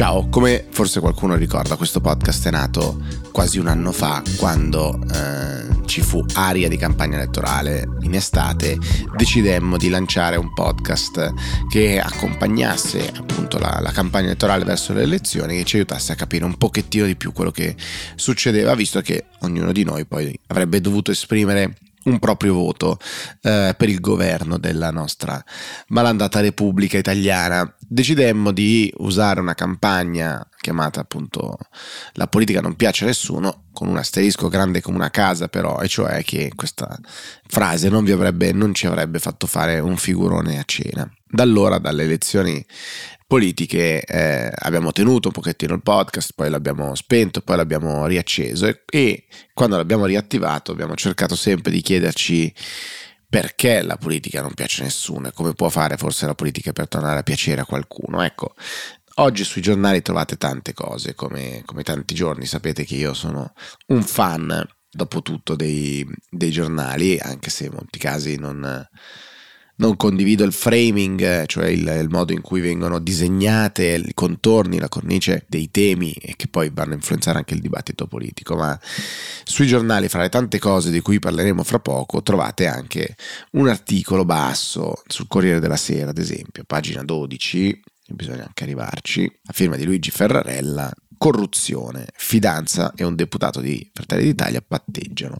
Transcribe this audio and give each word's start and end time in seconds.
Ciao, 0.00 0.30
come 0.30 0.64
forse 0.70 0.98
qualcuno 0.98 1.34
ricorda, 1.34 1.76
questo 1.76 2.00
podcast 2.00 2.46
è 2.46 2.50
nato 2.50 3.02
quasi 3.32 3.58
un 3.58 3.66
anno 3.66 3.92
fa 3.92 4.22
quando 4.38 4.98
eh, 5.12 5.84
ci 5.84 6.00
fu 6.00 6.24
aria 6.36 6.68
di 6.68 6.78
campagna 6.78 7.16
elettorale 7.18 7.86
in 8.00 8.14
estate, 8.14 8.78
decidemmo 9.14 9.76
di 9.76 9.90
lanciare 9.90 10.36
un 10.36 10.54
podcast 10.54 11.34
che 11.68 12.00
accompagnasse 12.00 13.12
appunto 13.14 13.58
la, 13.58 13.78
la 13.82 13.92
campagna 13.92 14.28
elettorale 14.28 14.64
verso 14.64 14.94
le 14.94 15.02
elezioni, 15.02 15.58
che 15.58 15.64
ci 15.64 15.76
aiutasse 15.76 16.12
a 16.12 16.16
capire 16.16 16.46
un 16.46 16.56
pochettino 16.56 17.04
di 17.04 17.14
più 17.14 17.34
quello 17.34 17.50
che 17.50 17.76
succedeva, 18.14 18.74
visto 18.74 19.02
che 19.02 19.26
ognuno 19.40 19.70
di 19.70 19.84
noi 19.84 20.06
poi 20.06 20.34
avrebbe 20.46 20.80
dovuto 20.80 21.10
esprimere 21.10 21.76
un 22.04 22.18
proprio 22.18 22.54
voto 22.54 22.98
eh, 23.42 23.74
per 23.76 23.88
il 23.88 24.00
governo 24.00 24.56
della 24.58 24.90
nostra 24.90 25.42
malandata 25.88 26.40
Repubblica 26.40 26.96
Italiana. 26.96 27.74
Decidemmo 27.92 28.52
di 28.52 28.92
usare 28.98 29.40
una 29.40 29.54
campagna 29.54 30.48
chiamata 30.60 31.00
appunto 31.00 31.58
La 32.12 32.28
politica 32.28 32.60
non 32.60 32.76
piace 32.76 33.02
a 33.02 33.08
nessuno, 33.08 33.64
con 33.72 33.88
un 33.88 33.96
asterisco 33.96 34.46
grande 34.46 34.80
come 34.80 34.96
una 34.96 35.10
casa 35.10 35.48
però, 35.48 35.80
e 35.80 35.88
cioè 35.88 36.22
che 36.22 36.52
questa 36.54 36.96
frase 37.48 37.88
non, 37.88 38.08
avrebbe, 38.08 38.52
non 38.52 38.74
ci 38.74 38.86
avrebbe 38.86 39.18
fatto 39.18 39.48
fare 39.48 39.80
un 39.80 39.96
figurone 39.96 40.60
a 40.60 40.62
cena. 40.64 41.12
Da 41.26 41.42
allora, 41.42 41.78
dalle 41.78 42.04
elezioni 42.04 42.64
politiche 43.26 44.04
eh, 44.04 44.52
abbiamo 44.54 44.92
tenuto 44.92 45.26
un 45.26 45.34
pochettino 45.34 45.74
il 45.74 45.82
podcast, 45.82 46.30
poi 46.36 46.48
l'abbiamo 46.48 46.94
spento, 46.94 47.40
poi 47.40 47.56
l'abbiamo 47.56 48.06
riacceso 48.06 48.66
e, 48.68 48.82
e 48.88 49.24
quando 49.52 49.76
l'abbiamo 49.76 50.06
riattivato 50.06 50.70
abbiamo 50.70 50.94
cercato 50.94 51.34
sempre 51.34 51.72
di 51.72 51.80
chiederci 51.80 52.54
perché 53.30 53.80
la 53.82 53.96
politica 53.96 54.42
non 54.42 54.52
piace 54.54 54.82
a 54.82 54.84
nessuno 54.84 55.28
e 55.28 55.32
come 55.32 55.54
può 55.54 55.68
fare 55.68 55.96
forse 55.96 56.26
la 56.26 56.34
politica 56.34 56.72
per 56.72 56.88
tornare 56.88 57.20
a 57.20 57.22
piacere 57.22 57.60
a 57.60 57.64
qualcuno. 57.64 58.22
Ecco, 58.22 58.54
oggi 59.14 59.44
sui 59.44 59.62
giornali 59.62 60.02
trovate 60.02 60.36
tante 60.36 60.74
cose, 60.74 61.14
come, 61.14 61.62
come 61.64 61.84
tanti 61.84 62.12
giorni 62.12 62.44
sapete 62.44 62.84
che 62.84 62.96
io 62.96 63.14
sono 63.14 63.52
un 63.86 64.02
fan, 64.02 64.66
dopo 64.90 65.22
tutto, 65.22 65.54
dei, 65.54 66.04
dei 66.28 66.50
giornali, 66.50 67.20
anche 67.20 67.50
se 67.50 67.66
in 67.66 67.72
molti 67.72 68.00
casi 68.00 68.34
non 68.34 68.84
non 69.80 69.96
condivido 69.96 70.44
il 70.44 70.52
framing, 70.52 71.46
cioè 71.46 71.66
il, 71.68 71.86
il, 72.00 72.08
modo 72.10 72.32
in 72.32 72.42
cui 72.42 72.60
vengono 72.60 72.98
disegnate 72.98 73.94
i 73.94 74.14
contorni, 74.14 74.78
la 74.78 74.88
cornice 74.88 75.44
dei 75.48 75.70
temi 75.70 76.12
e 76.12 76.34
che 76.36 76.48
poi 76.48 76.70
vanno 76.72 76.92
a 76.92 76.96
influenzare 76.96 77.38
anche 77.38 77.54
il 77.54 77.60
dibattito 77.60 78.06
politico, 78.06 78.56
ma 78.56 78.78
sui 79.44 79.66
giornali, 79.66 80.08
fra 80.08 80.20
le 80.20 80.28
tante 80.28 80.58
cose 80.58 80.90
di 80.90 81.00
cui 81.00 81.18
parleremo 81.18 81.64
fra 81.64 81.78
poco, 81.78 82.22
trovate 82.22 82.66
anche 82.66 83.16
un 83.52 83.68
articolo 83.68 84.24
basso 84.26 85.02
sul 85.06 85.26
Corriere 85.28 85.60
della 85.60 85.76
Sera, 85.76 86.10
ad 86.10 86.18
esempio, 86.18 86.62
pagina 86.66 87.02
12, 87.02 87.80
bisogna 88.08 88.44
anche 88.44 88.64
arrivarci, 88.64 89.40
a 89.46 89.52
firma 89.54 89.76
di 89.76 89.84
Luigi 89.84 90.10
Ferrarella, 90.10 90.92
corruzione, 91.20 92.06
fidanza 92.16 92.94
e 92.96 93.04
un 93.04 93.14
deputato 93.14 93.60
di 93.60 93.90
Fratelli 93.92 94.24
d'Italia 94.24 94.64
patteggiano. 94.66 95.36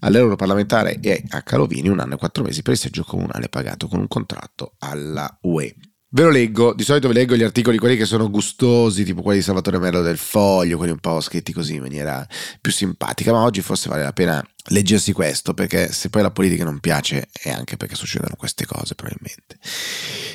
All'Europarlamentare 0.00 0.98
e 0.98 1.22
a 1.28 1.42
Calovini 1.42 1.88
un 1.88 2.00
anno 2.00 2.14
e 2.14 2.18
quattro 2.18 2.42
mesi 2.42 2.62
per 2.62 2.72
il 2.72 2.80
seggio 2.80 3.04
comunale 3.04 3.48
pagato 3.48 3.86
con 3.86 4.00
un 4.00 4.08
contratto 4.08 4.74
alla 4.78 5.38
UE. 5.42 5.72
Ve 6.12 6.24
lo 6.24 6.30
leggo, 6.30 6.74
di 6.74 6.82
solito 6.82 7.06
vi 7.06 7.14
leggo 7.14 7.36
gli 7.36 7.44
articoli 7.44 7.78
quelli 7.78 7.96
che 7.96 8.06
sono 8.06 8.28
gustosi, 8.28 9.04
tipo 9.04 9.22
quelli 9.22 9.38
di 9.38 9.44
Salvatore 9.44 9.78
Merlo 9.78 10.02
del 10.02 10.18
Foglio, 10.18 10.76
quelli 10.76 10.90
un 10.90 10.98
po' 10.98 11.20
scritti 11.20 11.52
così 11.52 11.76
in 11.76 11.82
maniera 11.82 12.26
più 12.60 12.72
simpatica, 12.72 13.30
ma 13.30 13.44
oggi 13.44 13.60
forse 13.60 13.88
vale 13.88 14.02
la 14.02 14.12
pena 14.12 14.44
leggersi 14.70 15.12
questo, 15.12 15.54
perché 15.54 15.92
se 15.92 16.10
poi 16.10 16.22
la 16.22 16.32
politica 16.32 16.64
non 16.64 16.80
piace 16.80 17.28
è 17.40 17.50
anche 17.50 17.76
perché 17.76 17.94
succedono 17.94 18.34
queste 18.36 18.66
cose 18.66 18.96
probabilmente. 18.96 19.60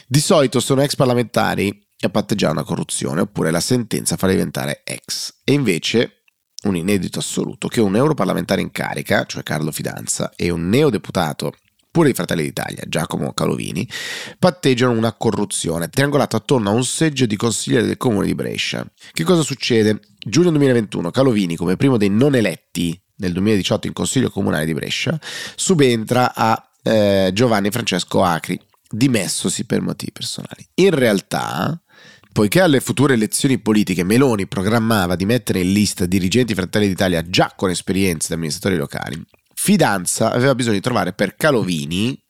Di 0.07 0.21
solito 0.21 0.61
sono 0.61 0.81
ex 0.81 0.95
parlamentari 0.95 1.84
a 2.06 2.09
patteggiare 2.09 2.53
una 2.53 2.64
corruzione 2.64 3.22
oppure 3.22 3.52
la 3.52 3.59
sentenza 3.59 4.17
farà 4.17 4.31
diventare 4.31 4.81
ex. 4.84 5.41
E 5.44 5.53
invece 5.53 6.24
un 6.63 6.75
inedito 6.75 7.19
assoluto 7.19 7.68
che 7.68 7.81
un 7.81 7.96
europarlamentare 7.96 8.62
in 8.62 8.72
carica, 8.72 9.25
cioè 9.25 9.44
Carlo 9.44 9.72
Fidanza, 9.72 10.31
e 10.35 10.50
un 10.50 10.68
neodeputato 10.68 11.53
pure 11.96 12.09
i 12.09 12.13
Fratelli 12.13 12.44
d'Italia, 12.44 12.84
Giacomo 12.88 13.31
Calovini, 13.31 13.88
patteggiano 14.38 14.91
una 14.91 15.13
corruzione 15.13 15.88
triangolata 15.88 16.35
attorno 16.35 16.69
a 16.69 16.74
un 16.74 16.84
seggio 16.84 17.25
di 17.25 17.38
consigliere 17.38 17.85
del 17.85 17.96
comune 17.96 18.25
di 18.25 18.35
Brescia. 18.35 18.85
Che 19.13 19.24
cosa 19.24 19.44
succede? 19.44 20.02
Giugno 20.19 20.50
2021, 20.50 21.09
Calovini, 21.09 21.56
come 21.56 21.78
primo 21.78 21.96
dei 21.96 22.09
non 22.09 22.35
eletti 22.35 23.00
nel 23.18 23.31
2018 23.31 23.88
in 23.88 23.94
consiglio 23.94 24.29
comunale 24.29 24.66
di 24.66 24.74
Brescia, 24.74 25.18
subentra 25.56 26.35
a 26.35 26.69
eh, 26.84 27.29
Giovanni 27.34 27.72
Francesco 27.72 28.24
Acri, 28.24 28.59
dimessosi 28.90 29.66
per 29.66 29.81
motivi 29.81 30.12
personali. 30.12 30.68
In 30.75 30.90
realtà, 30.90 31.81
Poiché 32.35 32.59
alle 32.59 32.81
future 32.81 33.13
elezioni 33.13 33.59
politiche 33.59 34.03
Meloni 34.03 34.46
programmava 34.46 35.16
di 35.16 35.25
mettere 35.25 35.62
in 35.62 35.72
lista 35.72 36.06
dirigenti 36.06 36.53
Fratelli 36.53 36.90
d'Italia 36.90 37.22
già 37.22 37.53
con 37.56 37.69
esperienze 37.69 38.28
da 38.28 38.35
amministratori 38.35 38.75
locali, 38.75 39.23
Fidanza 39.53 40.34
aveva 40.34 40.53
bisogno 40.53 40.75
di 40.75 40.81
trovare 40.81 41.13
per 41.13 41.38
Calovini, 41.38 42.22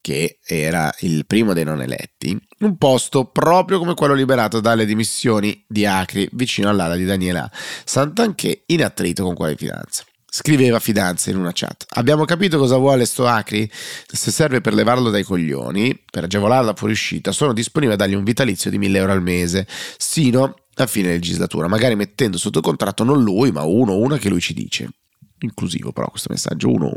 che 0.00 0.38
era 0.42 0.90
il 1.00 1.26
primo 1.26 1.52
dei 1.52 1.64
non 1.64 1.82
eletti, 1.82 2.34
un 2.60 2.78
posto 2.78 3.26
proprio 3.26 3.78
come 3.78 3.92
quello 3.92 4.14
liberato 4.14 4.60
dalle 4.60 4.86
dimissioni 4.86 5.62
di 5.68 5.84
Acri 5.84 6.26
vicino 6.32 6.70
all'ala 6.70 6.96
di 6.96 7.04
Daniela 7.04 7.46
Santanché 7.84 8.62
in 8.68 8.82
attrito 8.82 9.24
con 9.24 9.34
quale 9.34 9.56
Fidanza. 9.56 10.04
Scriveva 10.32 10.78
Fidanza 10.78 11.30
in 11.30 11.36
una 11.36 11.50
chat. 11.52 11.86
Abbiamo 11.94 12.24
capito 12.24 12.56
cosa 12.56 12.76
vuole 12.76 13.04
sto 13.04 13.26
Acri? 13.26 13.68
Se 13.70 14.30
serve 14.30 14.60
per 14.60 14.74
levarlo 14.74 15.10
dai 15.10 15.24
coglioni, 15.24 16.00
per 16.08 16.22
agevolare 16.22 16.64
la 16.64 16.74
fuoriuscita, 16.74 17.32
sono 17.32 17.52
disponibile 17.52 17.96
a 17.96 17.98
dargli 17.98 18.14
un 18.14 18.22
vitalizio 18.22 18.70
di 18.70 18.78
1000 18.78 18.98
euro 18.98 19.12
al 19.12 19.22
mese, 19.22 19.66
sino 19.98 20.54
a 20.76 20.86
fine 20.86 21.08
legislatura, 21.08 21.66
magari 21.66 21.96
mettendo 21.96 22.38
sotto 22.38 22.60
contratto 22.60 23.02
non 23.02 23.22
lui, 23.22 23.50
ma 23.50 23.64
uno 23.64 23.92
o 23.92 23.98
una 23.98 24.18
che 24.18 24.28
lui 24.28 24.40
ci 24.40 24.54
dice. 24.54 24.88
Inclusivo 25.40 25.90
però 25.90 26.08
questo 26.08 26.28
messaggio 26.30 26.68
1-1. 26.68 26.96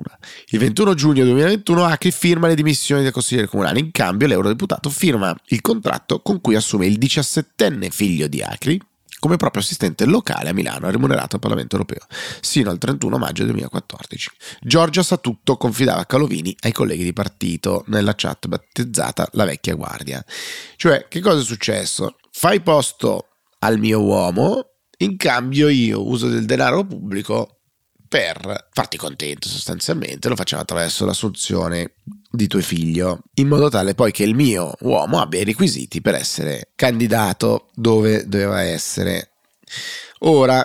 Il 0.49 0.59
21 0.59 0.93
giugno 0.93 1.23
2021 1.23 1.85
Acri 1.85 2.11
firma 2.11 2.47
le 2.47 2.55
dimissioni 2.55 3.01
del 3.01 3.11
consigliere 3.11 3.47
comunale. 3.47 3.79
In 3.79 3.91
cambio 3.91 4.27
l'eurodeputato 4.27 4.89
firma 4.89 5.35
il 5.47 5.61
contratto 5.61 6.21
con 6.21 6.39
cui 6.39 6.55
assume 6.55 6.85
il 6.85 6.99
17enne 6.99 7.89
figlio 7.89 8.27
di 8.27 8.41
Acri, 8.41 8.79
come 9.23 9.37
proprio 9.37 9.61
assistente 9.61 10.03
locale 10.03 10.49
a 10.49 10.53
Milano, 10.53 10.91
remunerato 10.91 11.35
al 11.35 11.41
Parlamento 11.41 11.77
europeo, 11.77 12.05
sino 12.41 12.69
al 12.69 12.77
31 12.77 13.17
maggio 13.17 13.45
2014. 13.45 14.31
Giorgia 14.59 15.01
sa 15.01 15.15
tutto, 15.15 15.55
confidava 15.55 16.05
Calovini 16.05 16.53
ai 16.59 16.73
colleghi 16.73 17.05
di 17.05 17.13
partito 17.13 17.85
nella 17.87 18.15
chat 18.17 18.47
battezzata 18.47 19.29
La 19.31 19.45
vecchia 19.45 19.75
guardia. 19.75 20.21
Cioè, 20.75 21.07
che 21.07 21.21
cosa 21.21 21.39
è 21.39 21.43
successo? 21.43 22.17
Fai 22.33 22.59
posto 22.59 23.27
al 23.59 23.79
mio 23.79 24.01
uomo, 24.01 24.71
in 24.97 25.15
cambio 25.15 25.69
io 25.69 26.05
uso 26.05 26.27
del 26.27 26.43
denaro 26.43 26.85
pubblico 26.85 27.61
per 28.13 28.67
farti 28.71 28.95
contento 28.95 29.49
sostanzialmente, 29.49 30.29
lo 30.29 30.35
facciamo 30.35 30.61
attraverso 30.61 31.03
l'assunzione 31.03 31.93
di 32.29 32.45
tuo 32.45 32.61
figlio, 32.61 33.21
in 33.35 33.47
modo 33.47 33.69
tale 33.69 33.95
poi 33.95 34.11
che 34.11 34.21
il 34.21 34.35
mio 34.35 34.75
uomo 34.81 35.19
abbia 35.19 35.39
i 35.39 35.43
requisiti 35.43 35.99
per 35.99 36.13
essere 36.13 36.69
candidato 36.75 37.69
dove 37.73 38.27
doveva 38.27 38.61
essere. 38.61 39.31
Ora, 40.19 40.63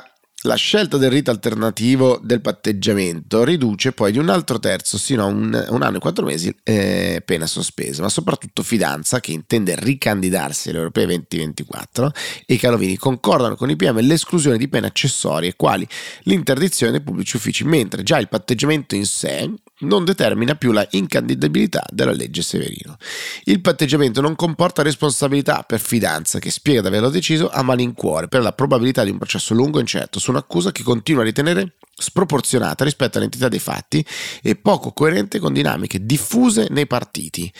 la 0.49 0.55
scelta 0.55 0.97
del 0.97 1.11
rito 1.11 1.31
alternativo 1.31 2.19
del 2.23 2.41
patteggiamento 2.41 3.45
riduce 3.45 3.93
poi 3.93 4.13
di 4.13 4.19
un 4.19 4.31
altro 4.31 4.59
terzo 4.59 4.97
sino 4.97 5.25
a 5.25 5.27
un, 5.27 5.67
un 5.69 5.83
anno 5.83 5.99
e 5.99 6.01
quattro 6.01 6.25
mesi 6.25 6.55
eh, 6.63 7.23
pena 7.23 7.47
sospesa, 7.47 8.01
ma 8.01 8.09
soprattutto 8.09 8.63
Fidanza 8.63 9.21
che 9.21 9.33
intende 9.33 9.77
ricandidarsi 9.79 10.71
alle 10.71 10.79
europee 10.79 11.05
2024 11.05 12.13
e 12.47 12.57
Calovini 12.57 12.97
concordano 12.97 13.57
con 13.57 13.69
i 13.69 13.77
PM 13.77 14.01
l'esclusione 14.01 14.57
di 14.57 14.69
pene 14.69 14.87
accessorie 14.87 15.55
quali 15.55 15.87
l'interdizione 16.23 16.93
dei 16.93 17.03
pubblici 17.03 17.37
uffici, 17.37 17.65
mentre 17.65 18.03
già 18.03 18.19
il 18.19 18.29
patteggiamento 18.29 18.95
in 18.95 19.05
sé 19.05 19.51
non 19.81 20.05
determina 20.05 20.55
più 20.55 20.73
la 20.73 20.87
incandidabilità 20.91 21.85
della 21.91 22.13
legge 22.13 22.43
Severino. 22.43 22.97
Il 23.45 23.61
patteggiamento 23.61 24.21
non 24.21 24.35
comporta 24.35 24.83
responsabilità 24.83 25.65
per 25.67 25.81
Fidanza 25.81 26.39
che 26.39 26.51
spiega 26.51 26.81
di 26.83 26.87
averlo 26.89 27.11
deciso 27.11 27.49
a 27.49 27.63
malincuore 27.63 28.29
per 28.29 28.43
la 28.43 28.53
probabilità 28.53 29.05
di 29.05 29.11
un 29.11 29.19
processo 29.19 29.55
lungo 29.55 29.79
e 29.79 29.83
incerto 29.83 30.19
su 30.19 30.31
un'accusa 30.31 30.73
che 30.73 30.83
continua 30.83 31.23
a 31.23 31.27
ritenere 31.27 31.78
sproporzionata 31.99 32.85
rispetto 32.85 33.19
all'entità 33.19 33.49
dei 33.49 33.59
fatti 33.59 34.05
e 34.43 34.55
poco 34.57 34.93
coerente 34.93 35.39
con 35.39 35.53
dinamiche 35.53 36.05
diffuse 36.05 36.69
nei 36.71 36.87
partiti. 36.87 37.53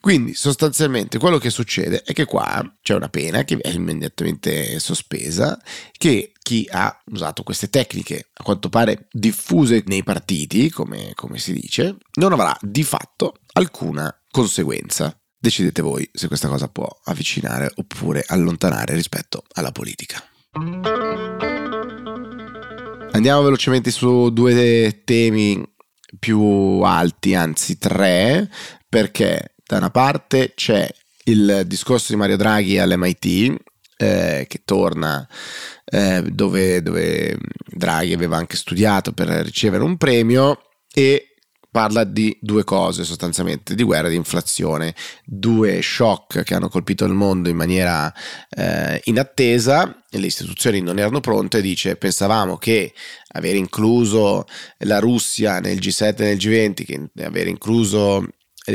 Quindi 0.00 0.34
sostanzialmente 0.34 1.18
quello 1.18 1.38
che 1.38 1.50
succede 1.50 2.02
è 2.02 2.12
che 2.12 2.24
qua 2.24 2.62
c'è 2.82 2.94
una 2.94 3.08
pena 3.08 3.44
che 3.44 3.56
è 3.58 3.70
immediatamente 3.70 4.78
sospesa, 4.80 5.58
che 5.92 6.32
chi 6.40 6.66
ha 6.70 7.02
usato 7.12 7.42
queste 7.42 7.68
tecniche 7.68 8.30
a 8.32 8.42
quanto 8.42 8.68
pare 8.68 9.06
diffuse 9.10 9.82
nei 9.86 10.02
partiti, 10.02 10.70
come, 10.70 11.12
come 11.14 11.38
si 11.38 11.52
dice, 11.52 11.96
non 12.14 12.32
avrà 12.32 12.56
di 12.60 12.82
fatto 12.82 13.34
alcuna 13.52 14.12
conseguenza. 14.30 15.16
Decidete 15.40 15.82
voi 15.82 16.08
se 16.12 16.26
questa 16.26 16.48
cosa 16.48 16.68
può 16.68 16.88
avvicinare 17.04 17.70
oppure 17.76 18.24
allontanare 18.26 18.94
rispetto 18.94 19.44
alla 19.52 19.70
politica. 19.72 20.22
Andiamo 23.18 23.42
velocemente 23.42 23.90
su 23.90 24.30
due 24.30 25.02
temi 25.04 25.60
più 26.20 26.40
alti, 26.82 27.34
anzi 27.34 27.76
tre, 27.76 28.48
perché 28.88 29.56
da 29.66 29.78
una 29.78 29.90
parte 29.90 30.52
c'è 30.54 30.88
il 31.24 31.64
discorso 31.66 32.12
di 32.12 32.18
Mario 32.18 32.36
Draghi 32.36 32.78
all'MIT 32.78 33.56
eh, 33.96 34.44
che 34.48 34.62
torna 34.64 35.26
eh, 35.84 36.22
dove, 36.30 36.80
dove 36.80 37.36
Draghi 37.66 38.12
aveva 38.12 38.36
anche 38.36 38.56
studiato 38.56 39.10
per 39.10 39.26
ricevere 39.26 39.82
un 39.82 39.96
premio 39.96 40.62
e 40.94 41.34
parla 41.70 42.04
di 42.04 42.36
due 42.40 42.64
cose 42.64 43.04
sostanzialmente, 43.04 43.74
di 43.74 43.82
guerra 43.82 44.08
e 44.08 44.10
di 44.10 44.16
inflazione, 44.16 44.94
due 45.24 45.80
shock 45.82 46.42
che 46.42 46.54
hanno 46.54 46.68
colpito 46.68 47.04
il 47.04 47.12
mondo 47.12 47.48
in 47.48 47.56
maniera 47.56 48.12
eh, 48.50 49.00
inattesa, 49.04 50.02
le 50.10 50.26
istituzioni 50.26 50.80
non 50.80 50.98
erano 50.98 51.20
pronte, 51.20 51.60
dice 51.60 51.96
pensavamo 51.96 52.56
che 52.56 52.92
aver 53.32 53.54
incluso 53.54 54.46
la 54.78 54.98
Russia 54.98 55.60
nel 55.60 55.78
G7 55.78 56.20
e 56.20 56.24
nel 56.24 56.36
G20, 56.36 56.84
che 56.84 57.24
aver 57.24 57.46
incluso 57.46 58.26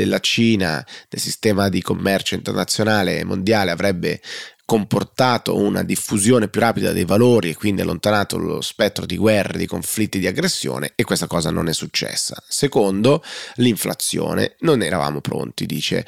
la 0.02 0.18
Cina 0.18 0.84
nel 1.08 1.20
sistema 1.20 1.68
di 1.68 1.80
commercio 1.80 2.34
internazionale 2.34 3.18
e 3.18 3.24
mondiale 3.24 3.70
avrebbe 3.70 4.20
comportato 4.64 5.56
una 5.56 5.82
diffusione 5.82 6.48
più 6.48 6.60
rapida 6.60 6.92
dei 6.92 7.04
valori 7.04 7.50
e 7.50 7.54
quindi 7.54 7.82
allontanato 7.82 8.38
lo 8.38 8.60
spettro 8.60 9.04
di 9.06 9.16
guerre, 9.16 9.58
di 9.58 9.66
conflitti, 9.66 10.18
di 10.18 10.26
aggressione 10.26 10.92
e 10.94 11.04
questa 11.04 11.26
cosa 11.26 11.50
non 11.50 11.68
è 11.68 11.72
successa. 11.72 12.42
Secondo, 12.48 13.22
l'inflazione, 13.56 14.56
non 14.60 14.82
eravamo 14.82 15.20
pronti, 15.20 15.66
dice, 15.66 16.06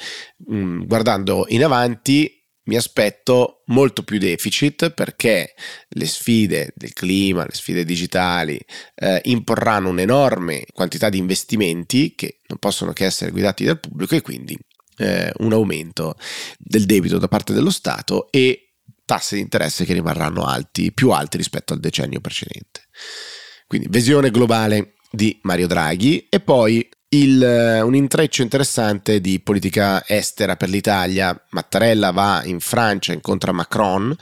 mm, 0.51 0.83
guardando 0.85 1.45
in 1.49 1.63
avanti 1.63 2.37
mi 2.67 2.75
aspetto 2.75 3.63
molto 3.67 4.03
più 4.03 4.17
deficit 4.17 4.91
perché 4.91 5.53
le 5.89 6.05
sfide 6.05 6.73
del 6.75 6.93
clima, 6.93 7.43
le 7.43 7.53
sfide 7.53 7.85
digitali 7.85 8.59
eh, 8.95 9.21
imporranno 9.25 9.89
un'enorme 9.89 10.65
quantità 10.73 11.09
di 11.09 11.17
investimenti 11.17 12.13
che 12.15 12.41
non 12.47 12.59
possono 12.59 12.93
che 12.93 13.05
essere 13.05 13.31
guidati 13.31 13.63
dal 13.63 13.79
pubblico 13.79 14.15
e 14.15 14.21
quindi 14.21 14.57
eh, 14.97 15.31
un 15.37 15.53
aumento 15.53 16.15
del 16.57 16.85
debito 16.85 17.17
da 17.17 17.27
parte 17.27 17.53
dello 17.53 17.71
Stato 17.71 18.31
e 18.31 18.73
tassi 19.05 19.35
di 19.35 19.41
interesse 19.41 19.85
che 19.85 19.93
rimarranno 19.93 20.45
alti, 20.45 20.91
più 20.91 21.11
alti 21.11 21.37
rispetto 21.37 21.73
al 21.73 21.79
decennio 21.79 22.19
precedente. 22.19 22.87
Quindi 23.65 23.87
visione 23.89 24.31
globale 24.31 24.95
di 25.09 25.39
Mario 25.43 25.67
Draghi 25.67 26.27
e 26.29 26.39
poi 26.39 26.87
il, 27.09 27.81
un 27.83 27.95
intreccio 27.95 28.41
interessante 28.41 29.21
di 29.21 29.39
politica 29.39 30.05
estera 30.05 30.57
per 30.57 30.69
l'Italia. 30.69 31.41
Mattarella 31.51 32.11
va 32.11 32.41
in 32.43 32.59
Francia, 32.59 33.13
incontra 33.13 33.53
Macron, 33.53 34.13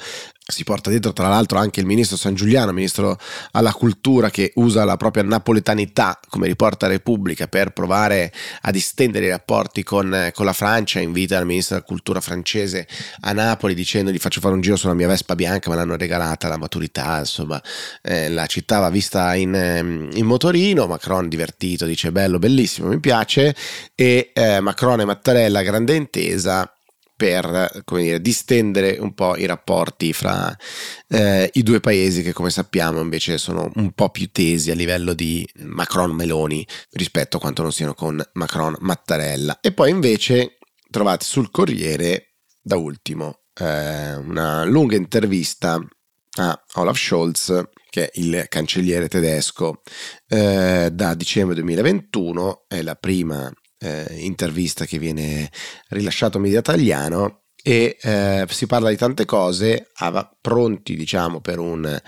si 0.47 0.63
porta 0.63 0.91
dietro 0.91 1.11
tra 1.11 1.27
l'altro 1.27 1.57
anche 1.57 1.79
il 1.79 1.87
ministro 1.87 2.17
San 2.17 2.35
Giuliano, 2.35 2.71
ministro 2.71 3.17
alla 3.51 3.73
cultura 3.73 4.29
che 4.29 4.51
usa 4.55 4.85
la 4.85 4.95
propria 4.95 5.23
napoletanità 5.23 6.19
come 6.29 6.45
riporta 6.45 6.85
Repubblica 6.85 7.47
per 7.47 7.71
provare 7.71 8.31
a 8.61 8.71
distendere 8.71 9.25
i 9.25 9.29
rapporti 9.29 9.81
con, 9.81 10.31
con 10.35 10.45
la 10.45 10.53
Francia, 10.53 10.99
invita 10.99 11.39
il 11.39 11.47
ministro 11.47 11.75
della 11.75 11.87
cultura 11.87 12.21
francese 12.21 12.87
a 13.21 13.31
Napoli 13.31 13.73
dicendo 13.73 14.11
gli 14.11 14.19
faccio 14.19 14.39
fare 14.39 14.53
un 14.53 14.61
giro 14.61 14.75
sulla 14.75 14.93
mia 14.93 15.07
Vespa 15.07 15.33
bianca, 15.33 15.71
me 15.71 15.77
l'hanno 15.77 15.95
regalata 15.95 16.47
la 16.47 16.57
maturità, 16.57 17.17
insomma 17.17 17.59
eh, 18.03 18.29
la 18.29 18.45
città 18.45 18.77
va 18.77 18.89
vista 18.91 19.33
in, 19.33 19.55
ehm, 19.55 20.09
in, 20.13 20.25
motorino, 20.25 20.85
Macron 20.85 21.27
divertito 21.27 21.85
dice 21.85 22.11
bello, 22.11 22.37
bellissimo, 22.37 22.89
mi 22.89 22.99
piace. 22.99 23.55
E 23.95 24.31
eh, 24.33 24.59
Macron 24.59 24.99
e 24.99 25.05
Mattarella 25.05 25.63
grande 25.63 25.95
intesa 25.95 26.69
per 27.15 27.83
dire, 27.85 28.21
distendere 28.21 28.97
un 28.99 29.13
po' 29.13 29.37
i 29.37 29.45
rapporti 29.45 30.11
fra 30.13 30.55
eh, 31.07 31.49
i 31.53 31.63
due 31.63 31.79
paesi 31.79 32.21
che 32.21 32.33
come 32.33 32.49
sappiamo 32.49 32.99
invece 32.99 33.37
sono 33.37 33.71
un 33.75 33.91
po' 33.91 34.09
più 34.09 34.29
tesi 34.31 34.71
a 34.71 34.75
livello 34.75 35.13
di 35.13 35.47
Macron-Meloni 35.59 36.67
rispetto 36.91 37.37
a 37.37 37.39
quanto 37.39 37.61
non 37.61 37.71
siano 37.71 37.93
con 37.93 38.21
Macron-Mattarella. 38.33 39.59
E 39.61 39.71
poi 39.71 39.89
invece 39.91 40.57
trovate 40.89 41.25
sul 41.25 41.51
Corriere, 41.51 42.35
da 42.61 42.75
ultimo, 42.77 43.41
eh, 43.53 44.15
una 44.15 44.63
lunga 44.65 44.95
intervista 44.95 45.79
a 46.37 46.63
Olaf 46.73 46.97
Scholz, 46.97 47.63
che 47.89 48.09
è 48.09 48.19
il 48.19 48.45
cancelliere 48.49 49.07
tedesco, 49.07 49.81
eh, 50.27 50.89
da 50.91 51.13
dicembre 51.13 51.55
2021, 51.55 52.65
è 52.67 52.81
la 52.81 52.95
prima 52.95 53.51
eh, 53.85 54.15
intervista 54.19 54.85
che 54.85 54.97
viene 54.97 55.49
rilasciato 55.89 56.37
a 56.37 56.41
media 56.41 56.59
italiano 56.59 57.41
e 57.61 57.97
eh, 57.99 58.45
si 58.49 58.67
parla 58.67 58.89
di 58.89 58.95
tante 58.95 59.25
cose, 59.25 59.91
pronti 60.39 60.95
diciamo 60.95 61.41
per, 61.41 61.57
un, 61.57 61.99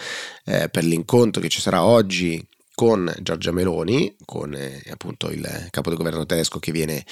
eh, 0.45 0.69
per 0.69 0.83
l'incontro 0.83 1.41
che 1.41 1.49
ci 1.49 1.61
sarà 1.61 1.83
oggi 1.83 2.47
con 2.75 3.11
Giorgia 3.21 3.51
Meloni, 3.51 4.15
con 4.23 4.53
eh, 4.53 4.83
appunto 4.91 5.31
il 5.31 5.67
capo 5.71 5.89
del 5.89 5.97
governo 5.97 6.27
tedesco 6.27 6.59
che 6.59 6.71
viene 6.71 7.03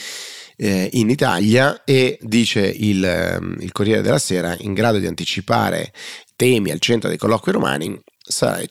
eh, 0.57 0.89
in 0.93 1.09
Italia 1.09 1.83
e 1.83 2.19
dice 2.21 2.61
il, 2.67 3.03
ehm, 3.03 3.57
il 3.61 3.71
Corriere 3.71 4.03
della 4.03 4.19
Sera 4.19 4.55
in 4.59 4.73
grado 4.73 4.99
di 4.99 5.07
anticipare 5.07 5.91
temi 6.35 6.69
al 6.69 6.79
centro 6.79 7.09
dei 7.09 7.17
colloqui 7.17 7.51
romani 7.51 7.99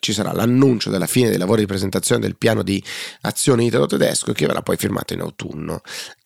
ci 0.01 0.13
sarà 0.13 0.33
l'annuncio 0.33 0.91
della 0.91 1.07
fine 1.07 1.29
dei 1.29 1.39
lavori 1.39 1.61
di 1.61 1.67
presentazione 1.67 2.21
del 2.21 2.37
piano 2.37 2.63
di 2.63 2.83
azione 3.23 3.65
italo-tedesco 3.65 4.33
che 4.33 4.47
verrà 4.47 4.63
poi 4.63 4.77
firmato 4.77 5.13
in 5.15 5.21
autunno. 5.21 5.81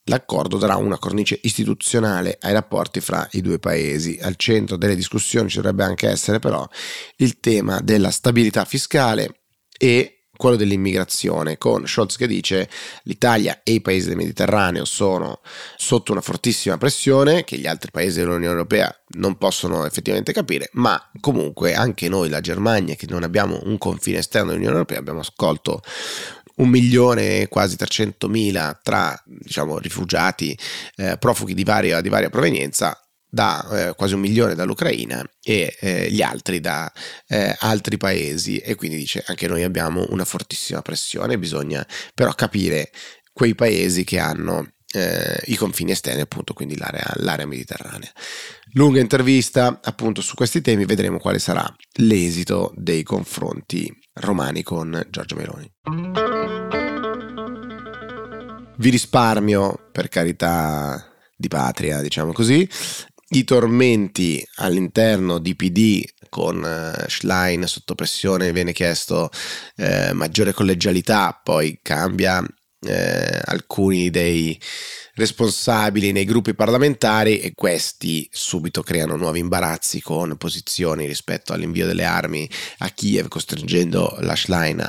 L'accordo 0.05 0.57
darà 0.57 0.77
una 0.77 0.99
cornice 0.99 1.39
istituzionale 1.43 2.39
ai 2.41 2.55
rapporti 2.55 3.01
fra 3.01 3.29
i 3.33 3.43
due 3.43 3.59
paesi. 3.59 4.19
Al 4.21 4.37
centro 4.37 4.77
delle 4.77 4.97
discussioni 4.97 5.51
ci 5.51 5.57
dovrebbe 5.57 5.85
anche 5.85 6.09
essere 6.09 6.39
però 6.39 6.67
il 7.17 7.39
tema 7.41 7.81
della 7.81 8.11
stabilità 8.11 8.65
fiscale 8.65 9.41
e 9.77 10.18
quello 10.39 10.57
dell'immigrazione, 10.57 11.59
con 11.59 11.87
Scholz 11.87 12.17
che 12.17 12.29
dice 12.29 12.71
l'Italia 13.03 13.61
e 13.65 13.73
i 13.73 13.81
paesi 13.83 14.07
del 14.07 14.17
Mediterraneo 14.17 14.85
sono 14.85 15.41
sotto 15.77 16.13
una 16.13 16.21
fortissima 16.21 16.79
pressione 16.79 17.43
che 17.45 17.59
gli 17.59 17.67
altri 17.67 17.91
paesi 17.91 18.21
dell'Unione 18.21 18.47
Europea 18.47 18.91
non 19.17 19.37
possono 19.37 19.85
effettivamente 19.85 20.33
capire, 20.33 20.71
ma 20.75 21.11
comunque 21.21 21.75
anche 21.75 22.09
noi, 22.09 22.29
la 22.29 22.41
Germania, 22.41 22.95
che 22.95 23.07
non 23.09 23.25
abbiamo 23.25 23.61
un 23.65 23.77
confine 23.79 24.19
esterno 24.19 24.49
dell'Unione 24.51 24.75
Europea, 24.75 24.99
abbiamo 25.01 25.21
accolto 25.21 25.83
un 26.57 26.69
milione 26.69 27.41
e 27.41 27.49
quasi 27.49 27.77
300 27.77 28.29
mila 28.29 28.79
tra 28.81 29.21
diciamo, 29.25 29.79
rifugiati, 29.79 30.57
eh, 30.97 31.17
profughi 31.19 31.55
di 31.55 31.65
varia, 31.65 32.01
di 32.01 32.09
varia 32.09 32.31
provenienza, 32.31 33.01
da 33.31 33.89
eh, 33.89 33.95
quasi 33.95 34.15
un 34.15 34.21
milione 34.21 34.55
dall'Ucraina 34.55 35.25
e 35.43 35.77
eh, 35.81 36.11
gli 36.11 36.23
altri 36.23 36.61
da 36.61 36.91
eh, 37.27 37.55
altri 37.59 37.97
paesi 37.97 38.59
e 38.59 38.75
quindi 38.75 38.97
dice 38.97 39.23
anche 39.27 39.47
noi 39.47 39.63
abbiamo 39.63 40.07
una 40.11 40.25
fortissima 40.25 40.83
pressione, 40.83 41.39
bisogna 41.39 41.87
però 42.15 42.33
capire 42.33 42.91
quei 43.33 43.55
paesi 43.55 44.05
che 44.05 44.19
hanno 44.19 44.73
eh, 44.93 45.41
i 45.47 45.57
confini 45.57 45.91
esterni, 45.91 46.21
appunto, 46.21 46.55
quindi 46.55 46.77
l'area, 46.77 47.13
l'area 47.17 47.47
mediterranea. 47.47 48.11
Lunga 48.73 49.01
intervista 49.01 49.81
appunto 49.83 50.21
su 50.21 50.35
questi 50.35 50.61
temi, 50.61 50.85
vedremo 50.85 51.19
quale 51.19 51.39
sarà 51.39 51.73
l'esito 51.99 52.73
dei 52.77 53.03
confronti 53.03 53.93
romani 54.15 54.63
con 54.63 55.07
Giorgio 55.11 55.37
Meloni. 55.37 55.71
Vi 58.77 58.91
risparmio, 58.91 59.89
per 59.93 60.09
carità 60.09 61.05
di 61.37 61.49
patria, 61.49 62.01
diciamo 62.01 62.33
così, 62.33 62.69
i 63.31 63.45
tormenti 63.45 64.47
all'interno 64.57 65.39
di 65.39 65.55
PD 65.55 66.03
con 66.29 66.63
uh, 66.63 67.09
Schlein 67.09 67.67
sotto 67.67 67.95
pressione 67.95 68.53
viene 68.53 68.73
chiesto 68.73 69.31
eh, 69.77 70.13
maggiore 70.13 70.53
collegialità, 70.53 71.39
poi 71.43 71.79
cambia 71.83 72.45
eh, 72.81 73.41
alcuni 73.45 74.11
dei 74.11 74.59
responsabili 75.19 76.13
nei 76.13 76.25
gruppi 76.25 76.55
parlamentari 76.55 77.41
e 77.41 77.53
questi 77.53 78.29
subito 78.31 78.83
creano 78.83 79.17
nuovi 79.17 79.41
imbarazzi 79.41 80.01
con 80.01 80.37
posizioni 80.37 81.07
rispetto 81.07 81.53
all'invio 81.53 81.87
delle 81.87 82.05
armi 82.05 82.49
a 82.79 82.91
Kiev, 82.91 83.27
costringendo 83.27 84.17
la 84.21 84.37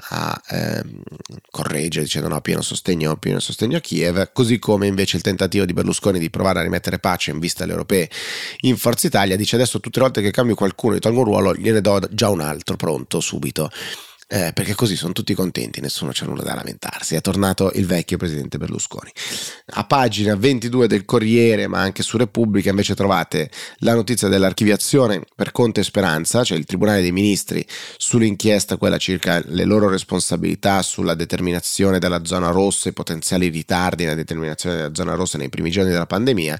a 0.10 0.41
ehm, 0.50 1.01
correggere 1.50 2.05
dicendo 2.05 2.27
no, 2.27 2.39
pieno 2.41 2.62
sostegno, 2.62 3.17
pieno 3.17 3.39
sostegno 3.39 3.77
a 3.77 3.81
Kiev, 3.81 4.31
così 4.31 4.60
come 4.60 4.86
invece 4.86 5.17
il 5.17 5.24
tentativo 5.24 5.65
di 5.65 5.74
Berlusconi 5.74 6.19
di 6.19 6.29
provare 6.29 6.60
a 6.60 6.63
rimettere 6.63 7.00
pace 7.00 7.31
in 7.31 7.39
vista 7.39 7.63
alle 7.63 7.72
europee 7.74 8.08
in 8.62 8.77
Forza 8.77 9.08
Italia, 9.08 9.36
dice 9.36 9.55
adesso 9.55 9.79
tutte 9.79 9.98
le 9.98 10.05
volte 10.05 10.22
che 10.22 10.29
cambio 10.29 10.53
qualcuno 10.53 10.96
e 10.96 11.00
tolgo 11.00 11.19
un 11.19 11.25
ruolo 11.25 11.55
gliene 11.55 11.81
do 11.81 12.00
già 12.12 12.29
un 12.29 12.41
altro 12.41 12.75
pronto 12.75 13.19
subito 13.19 13.72
eh, 14.31 14.51
perché 14.53 14.75
così 14.75 14.95
sono 14.95 15.12
tutti 15.12 15.33
contenti, 15.33 15.81
nessuno 15.81 16.12
c'ha 16.13 16.27
nulla 16.27 16.43
da 16.43 16.53
lamentarsi. 16.53 17.15
È 17.15 17.21
tornato 17.21 17.71
il 17.74 17.88
vecchio 17.88 18.17
presidente 18.17 18.59
Berlusconi. 18.59 19.12
A 19.71 19.86
pagina 19.86 20.36
22 20.36 20.86
del 20.88 21.03
Corriere, 21.03 21.65
ma 21.65 21.79
anche 21.79 22.03
su 22.03 22.15
Repubblica, 22.15 22.69
invece 22.69 22.93
trovate 22.93 23.50
la 23.77 23.95
notizia 23.95 24.27
dell'archiviazione 24.27 25.24
per 25.36 25.51
Conte 25.51 25.79
e 25.79 25.83
Speranza, 25.83 26.43
cioè 26.43 26.59
il 26.59 26.65
Tribunale 26.65 27.01
dei 27.01 27.12
Ministri, 27.12 27.65
sull'inchiesta, 27.98 28.77
quella 28.77 29.00
circa 29.00 29.41
le 29.43 29.63
loro 29.63 29.89
responsabilità 29.89 30.83
sulla 30.83 31.15
determinazione 31.15 31.98
della 31.98 32.24
zona 32.24 32.51
rossa 32.51 32.89
e 32.89 32.93
potenziali 32.93 33.48
ritardi 33.48 34.03
nella 34.03 34.15
determinazione 34.15 34.75
della 34.75 34.93
zona 34.93 35.15
rossa 35.15 35.39
nei 35.39 35.50
primi 35.50 35.71
giorni 35.71 35.89
della 35.89 36.05
pandemia. 36.05 36.59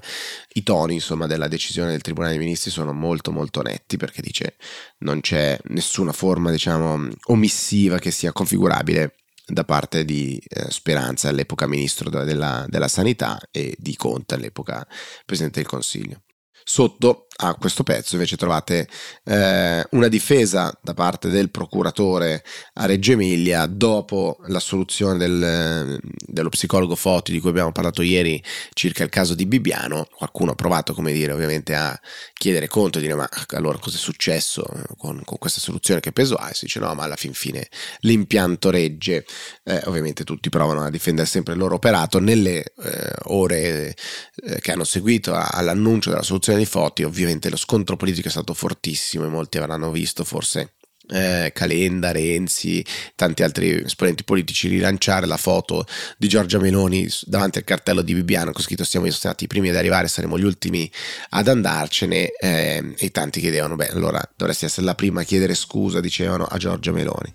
I 0.52 0.62
toni, 0.62 0.94
insomma, 0.94 1.26
della 1.26 1.46
decisione 1.48 1.90
del 1.90 2.00
Tribunale 2.00 2.32
dei 2.32 2.42
Ministri 2.42 2.70
sono 2.70 2.92
molto 2.92 3.30
molto 3.30 3.62
netti 3.62 3.96
perché 3.96 4.20
dice 4.20 4.56
non 4.98 5.20
c'è 5.20 5.58
nessuna 5.68 6.12
forma, 6.12 6.50
diciamo, 6.50 7.08
omissiva 7.26 7.68
missiva 7.70 7.98
che 7.98 8.10
sia 8.10 8.32
configurabile 8.32 9.14
da 9.46 9.64
parte 9.64 10.04
di 10.04 10.40
eh, 10.48 10.70
Speranza 10.70 11.28
all'epoca 11.28 11.66
ministro 11.66 12.08
della, 12.08 12.66
della, 12.68 12.88
sanità 12.88 13.40
e 13.50 13.74
di 13.78 13.96
Conte 13.96 14.34
all'epoca 14.34 14.86
presidente 15.24 15.60
del 15.60 15.68
Consiglio. 15.68 16.22
Sotto 16.64 17.26
a 17.42 17.54
questo 17.54 17.82
pezzo 17.82 18.14
invece 18.14 18.36
trovate 18.36 18.86
eh, 19.24 19.86
una 19.92 20.08
difesa 20.08 20.76
da 20.82 20.92
parte 20.92 21.28
del 21.28 21.50
procuratore 21.50 22.44
a 22.74 22.86
Reggio 22.86 23.12
Emilia 23.12 23.64
dopo 23.66 24.38
l'assoluzione 24.46 25.16
del, 25.16 25.98
dello 26.26 26.48
psicologo 26.50 26.94
Foti 26.94 27.32
di 27.32 27.40
cui 27.40 27.48
abbiamo 27.48 27.72
parlato 27.72 28.02
ieri 28.02 28.42
circa 28.74 29.04
il 29.04 29.08
caso 29.08 29.34
di 29.34 29.46
Bibbiano. 29.46 30.06
Qualcuno 30.14 30.52
ha 30.52 30.54
provato, 30.54 30.92
come 30.92 31.12
dire, 31.12 31.32
ovviamente 31.32 31.74
a 31.74 31.98
chiedere 32.34 32.68
conto 32.68 32.98
e 32.98 33.00
dire 33.00 33.14
ma 33.14 33.28
allora 33.54 33.78
cosa 33.78 33.96
è 33.96 34.00
successo 34.00 34.64
con, 34.98 35.22
con 35.24 35.38
questa 35.38 35.60
soluzione 35.60 36.00
che 36.00 36.12
peso 36.12 36.34
ha? 36.34 36.50
E 36.50 36.54
si 36.54 36.66
dice 36.66 36.78
no, 36.80 36.92
ma 36.94 37.04
alla 37.04 37.16
fin 37.16 37.32
fine 37.32 37.68
l'impianto 38.00 38.70
regge. 38.70 39.24
Eh, 39.64 39.80
ovviamente 39.86 40.24
tutti 40.24 40.50
provano 40.50 40.82
a 40.82 40.90
difendere 40.90 41.26
sempre 41.26 41.54
il 41.54 41.58
loro 41.58 41.76
operato. 41.76 42.18
Nelle 42.18 42.64
eh, 42.64 43.12
ore 43.24 43.94
eh, 44.44 44.60
che 44.60 44.72
hanno 44.72 44.84
seguito 44.84 45.34
all'annuncio 45.34 46.10
della 46.10 46.22
soluzione 46.22 46.49
di 46.58 46.66
Foti, 46.66 47.02
ovviamente 47.02 47.50
lo 47.50 47.56
scontro 47.56 47.96
politico 47.96 48.28
è 48.28 48.30
stato 48.30 48.54
fortissimo 48.54 49.24
e 49.24 49.28
molti 49.28 49.58
avranno 49.58 49.90
visto 49.90 50.24
forse 50.24 50.74
eh, 51.10 51.50
Calenda, 51.52 52.12
Renzi, 52.12 52.84
tanti 53.14 53.42
altri 53.42 53.82
esponenti 53.84 54.24
politici 54.24 54.68
rilanciare 54.68 55.26
la 55.26 55.36
foto 55.36 55.84
di 56.16 56.28
Giorgia 56.28 56.58
Meloni 56.58 57.08
davanti 57.22 57.58
al 57.58 57.64
cartello 57.64 58.02
di 58.02 58.14
Bibbiano 58.14 58.52
con 58.52 58.62
scritto 58.62 58.84
siamo 58.84 59.10
stati 59.10 59.44
i 59.44 59.46
primi 59.46 59.70
ad 59.70 59.76
arrivare, 59.76 60.08
saremo 60.08 60.38
gli 60.38 60.44
ultimi 60.44 60.90
ad 61.30 61.48
andarcene 61.48 62.28
eh, 62.28 62.94
e 62.96 63.10
tanti 63.10 63.40
chiedevano, 63.40 63.76
beh 63.76 63.88
allora 63.88 64.22
dovresti 64.36 64.64
essere 64.64 64.86
la 64.86 64.94
prima 64.94 65.22
a 65.22 65.24
chiedere 65.24 65.54
scusa, 65.54 66.00
dicevano 66.00 66.44
a 66.44 66.56
Giorgia 66.58 66.92
Meloni. 66.92 67.32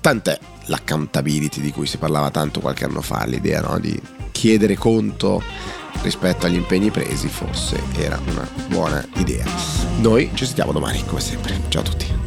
Tant'è 0.00 0.38
l'accountability 0.66 1.60
di 1.60 1.72
cui 1.72 1.86
si 1.86 1.96
parlava 1.96 2.30
tanto 2.30 2.60
qualche 2.60 2.84
anno 2.84 3.00
fa, 3.00 3.24
l'idea 3.24 3.60
no? 3.60 3.78
di 3.78 3.98
chiedere 4.30 4.76
conto 4.76 5.42
rispetto 6.02 6.46
agli 6.46 6.54
impegni 6.54 6.90
presi 6.90 7.28
forse 7.28 7.80
era 7.96 8.18
una 8.30 8.48
buona 8.68 9.04
idea. 9.16 9.44
Noi 9.98 10.30
ci 10.34 10.44
sentiamo 10.44 10.72
domani 10.72 11.04
come 11.04 11.20
sempre. 11.20 11.60
Ciao 11.68 11.82
a 11.82 11.84
tutti. 11.84 12.17